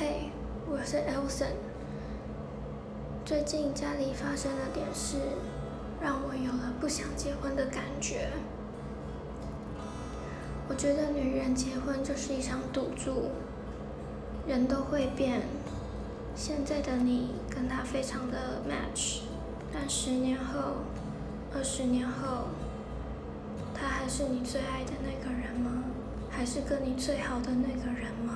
[0.00, 0.30] 嘿，
[0.66, 1.52] 我是 Elson。
[3.22, 5.18] 最近家里发生了点事，
[6.00, 8.30] 让我有了不想结婚的感觉。
[10.70, 13.28] 我觉得女人结婚就是一场赌注，
[14.46, 15.42] 人都会变。
[16.34, 19.24] 现在的你跟他非常的 match，
[19.70, 20.76] 但十年后、
[21.54, 22.46] 二十年后，
[23.74, 25.84] 他还是你最爱的那个人吗？
[26.30, 28.29] 还是跟你最好的那个人吗？